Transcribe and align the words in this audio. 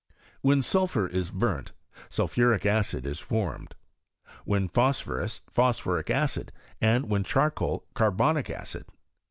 When 0.41 0.63
sulphur 0.63 1.05
is 1.05 1.29
burnt, 1.29 1.73
sulphuric 2.09 2.65
acid 2.65 3.05
is 3.05 3.19
formed; 3.19 3.75
when 4.45 4.67
phosphorus, 4.67 5.41
phosphoric 5.47 6.09
acid; 6.09 6.51
and 6.81 7.07
when 7.07 7.23
charcoal, 7.23 7.85
carbonic 7.93 8.49
acid. 8.49 8.85